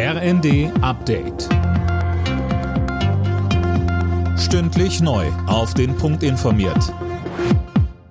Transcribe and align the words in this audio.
RND 0.00 0.70
Update. 0.80 1.48
Stündlich 4.38 5.00
neu. 5.00 5.26
Auf 5.48 5.74
den 5.74 5.96
Punkt 5.96 6.22
informiert. 6.22 6.94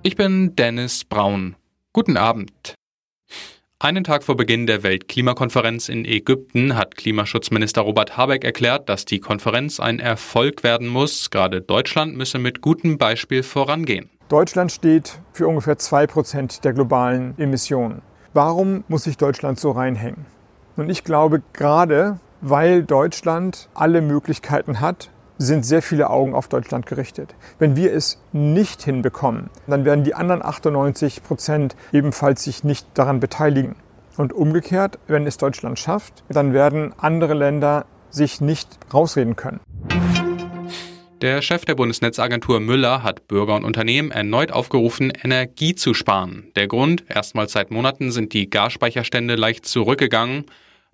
Ich 0.02 0.14
bin 0.14 0.54
Dennis 0.54 1.06
Braun. 1.06 1.56
Guten 1.94 2.18
Abend. 2.18 2.74
Einen 3.78 4.04
Tag 4.04 4.22
vor 4.22 4.36
Beginn 4.36 4.66
der 4.66 4.82
Weltklimakonferenz 4.82 5.88
in 5.88 6.04
Ägypten 6.04 6.76
hat 6.76 6.94
Klimaschutzminister 6.94 7.80
Robert 7.80 8.18
Habeck 8.18 8.44
erklärt, 8.44 8.90
dass 8.90 9.06
die 9.06 9.20
Konferenz 9.20 9.80
ein 9.80 9.98
Erfolg 9.98 10.62
werden 10.62 10.88
muss. 10.88 11.30
Gerade 11.30 11.62
Deutschland 11.62 12.18
müsse 12.18 12.38
mit 12.38 12.60
gutem 12.60 12.98
Beispiel 12.98 13.42
vorangehen. 13.42 14.10
Deutschland 14.28 14.72
steht 14.72 15.22
für 15.32 15.48
ungefähr 15.48 15.78
2% 15.78 16.60
der 16.60 16.74
globalen 16.74 17.32
Emissionen. 17.38 18.02
Warum 18.34 18.84
muss 18.88 19.04
sich 19.04 19.16
Deutschland 19.16 19.58
so 19.58 19.70
reinhängen? 19.70 20.37
Und 20.78 20.90
ich 20.90 21.02
glaube, 21.02 21.42
gerade 21.54 22.20
weil 22.40 22.84
Deutschland 22.84 23.68
alle 23.74 24.00
Möglichkeiten 24.00 24.80
hat, 24.80 25.10
sind 25.36 25.66
sehr 25.66 25.82
viele 25.82 26.08
Augen 26.08 26.34
auf 26.34 26.46
Deutschland 26.46 26.86
gerichtet. 26.86 27.34
Wenn 27.58 27.74
wir 27.74 27.92
es 27.92 28.22
nicht 28.32 28.84
hinbekommen, 28.84 29.50
dann 29.66 29.84
werden 29.84 30.04
die 30.04 30.14
anderen 30.14 30.40
98 30.40 31.24
Prozent 31.24 31.74
ebenfalls 31.92 32.44
sich 32.44 32.62
nicht 32.62 32.86
daran 32.94 33.18
beteiligen. 33.18 33.74
Und 34.16 34.32
umgekehrt, 34.32 35.00
wenn 35.08 35.26
es 35.26 35.36
Deutschland 35.36 35.80
schafft, 35.80 36.22
dann 36.28 36.52
werden 36.52 36.94
andere 36.96 37.34
Länder 37.34 37.84
sich 38.10 38.40
nicht 38.40 38.68
rausreden 38.94 39.34
können. 39.34 39.58
Der 41.22 41.42
Chef 41.42 41.64
der 41.64 41.74
Bundesnetzagentur 41.74 42.60
Müller 42.60 43.02
hat 43.02 43.26
Bürger 43.26 43.56
und 43.56 43.64
Unternehmen 43.64 44.12
erneut 44.12 44.52
aufgerufen, 44.52 45.10
Energie 45.10 45.74
zu 45.74 45.92
sparen. 45.92 46.52
Der 46.54 46.68
Grund, 46.68 47.04
erstmals 47.08 47.50
seit 47.50 47.72
Monaten 47.72 48.12
sind 48.12 48.32
die 48.32 48.48
Gasspeicherstände 48.48 49.34
leicht 49.34 49.66
zurückgegangen. 49.66 50.44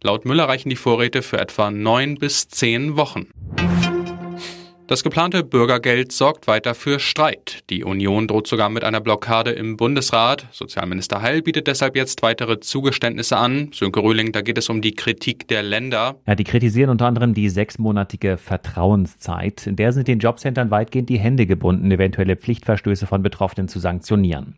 Laut 0.06 0.26
Müller 0.26 0.44
reichen 0.44 0.68
die 0.68 0.76
Vorräte 0.76 1.22
für 1.22 1.40
etwa 1.40 1.70
neun 1.70 2.16
bis 2.16 2.46
zehn 2.48 2.94
Wochen. 2.98 3.28
Das 4.86 5.02
geplante 5.02 5.42
Bürgergeld 5.42 6.12
sorgt 6.12 6.46
weiter 6.46 6.74
für 6.74 7.00
Streit. 7.00 7.60
Die 7.70 7.84
Union 7.84 8.28
droht 8.28 8.46
sogar 8.46 8.68
mit 8.68 8.84
einer 8.84 9.00
Blockade 9.00 9.52
im 9.52 9.78
Bundesrat. 9.78 10.46
Sozialminister 10.50 11.22
Heil 11.22 11.40
bietet 11.40 11.68
deshalb 11.68 11.96
jetzt 11.96 12.20
weitere 12.22 12.60
Zugeständnisse 12.60 13.38
an. 13.38 13.70
Sönke 13.72 14.02
Röhling, 14.02 14.32
da 14.32 14.42
geht 14.42 14.58
es 14.58 14.68
um 14.68 14.82
die 14.82 14.94
Kritik 14.94 15.48
der 15.48 15.62
Länder. 15.62 16.16
Ja, 16.26 16.34
die 16.34 16.44
kritisieren 16.44 16.90
unter 16.90 17.06
anderem 17.06 17.32
die 17.32 17.48
sechsmonatige 17.48 18.36
Vertrauenszeit. 18.36 19.66
In 19.66 19.76
der 19.76 19.94
sind 19.94 20.06
den 20.06 20.18
Jobcentern 20.18 20.70
weitgehend 20.70 21.08
die 21.08 21.18
Hände 21.18 21.46
gebunden, 21.46 21.90
eventuelle 21.90 22.36
Pflichtverstöße 22.36 23.06
von 23.06 23.22
Betroffenen 23.22 23.68
zu 23.68 23.78
sanktionieren. 23.78 24.56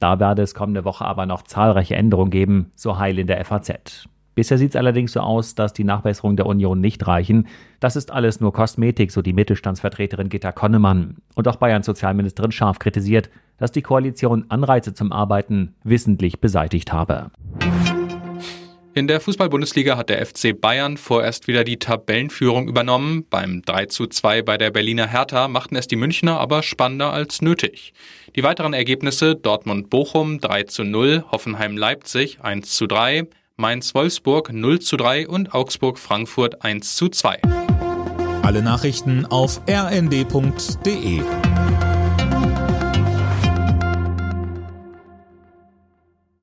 Da 0.00 0.18
werde 0.18 0.40
es 0.40 0.54
kommende 0.54 0.86
Woche 0.86 1.04
aber 1.04 1.26
noch 1.26 1.42
zahlreiche 1.42 1.94
Änderungen 1.94 2.30
geben, 2.30 2.72
so 2.74 2.98
Heil 2.98 3.18
in 3.18 3.26
der 3.26 3.44
FAZ. 3.44 4.08
Bisher 4.38 4.56
sieht 4.56 4.70
es 4.70 4.76
allerdings 4.76 5.14
so 5.14 5.18
aus, 5.18 5.56
dass 5.56 5.72
die 5.72 5.82
Nachbesserungen 5.82 6.36
der 6.36 6.46
Union 6.46 6.80
nicht 6.80 7.04
reichen. 7.08 7.48
Das 7.80 7.96
ist 7.96 8.12
alles 8.12 8.40
nur 8.40 8.52
Kosmetik, 8.52 9.10
so 9.10 9.20
die 9.20 9.32
Mittelstandsvertreterin 9.32 10.28
Gitta 10.28 10.52
Konnemann. 10.52 11.16
Und 11.34 11.48
auch 11.48 11.56
Bayerns 11.56 11.86
Sozialministerin 11.86 12.52
scharf 12.52 12.78
kritisiert, 12.78 13.30
dass 13.58 13.72
die 13.72 13.82
Koalition 13.82 14.44
Anreize 14.48 14.94
zum 14.94 15.10
Arbeiten 15.10 15.74
wissentlich 15.82 16.38
beseitigt 16.38 16.92
habe. 16.92 17.32
In 18.94 19.08
der 19.08 19.20
Fußball-Bundesliga 19.20 19.96
hat 19.96 20.08
der 20.08 20.24
FC 20.24 20.60
Bayern 20.60 20.98
vorerst 20.98 21.48
wieder 21.48 21.64
die 21.64 21.80
Tabellenführung 21.80 22.68
übernommen. 22.68 23.26
Beim 23.28 23.62
3 23.62 23.86
zu 23.86 24.06
2 24.06 24.42
bei 24.42 24.56
der 24.56 24.70
Berliner 24.70 25.08
Hertha 25.08 25.48
machten 25.48 25.74
es 25.74 25.88
die 25.88 25.96
Münchner 25.96 26.38
aber 26.38 26.62
spannender 26.62 27.12
als 27.12 27.42
nötig. 27.42 27.92
Die 28.36 28.44
weiteren 28.44 28.72
Ergebnisse 28.72 29.34
Dortmund-Bochum 29.34 30.38
3 30.38 30.62
zu 30.62 30.84
0, 30.84 31.24
Hoffenheim-Leipzig 31.32 32.38
1 32.40 32.70
zu 32.70 32.86
3, 32.86 33.26
Mainz-Wolfsburg 33.60 34.52
0 34.52 34.78
zu 34.78 34.96
3 34.96 35.26
und 35.26 35.52
Augsburg-Frankfurt 35.52 36.62
1 36.62 36.94
zu 36.94 37.08
2. 37.08 37.40
Alle 38.42 38.62
Nachrichten 38.62 39.26
auf 39.26 39.60
rnd.de 39.68 41.22